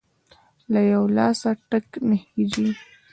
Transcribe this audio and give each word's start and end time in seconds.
له 0.71 0.81
يوه 0.91 1.07
لاسه 1.17 1.49
ټک 1.69 1.87
نه 2.07 2.17
خیژي!. 2.23 2.67